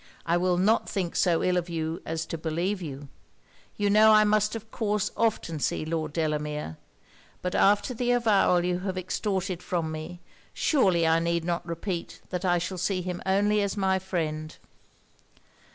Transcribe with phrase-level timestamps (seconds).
[0.25, 3.07] I will not think so ill of you as to believe you.
[3.77, 6.77] You know I must of course often see Lord Delamere:
[7.43, 10.19] but after the avowal you have extorted from me,
[10.55, 14.57] surely I need not repeat that I shall see him only as my friend.'